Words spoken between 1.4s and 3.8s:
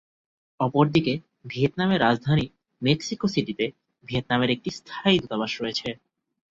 ভিয়েতনামের রাজধানী মেক্সিকো সিটিতে